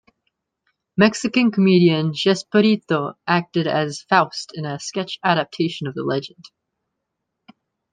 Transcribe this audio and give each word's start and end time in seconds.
Mexican 0.97 1.51
comedian 1.51 2.11
Chespirito 2.11 3.13
acted 3.27 3.67
as 3.67 4.01
Faust 4.09 4.49
in 4.55 4.65
a 4.65 4.79
sketch 4.79 5.19
adaptation 5.23 5.85
of 5.85 5.93
the 5.93 6.01
legend. 6.01 6.45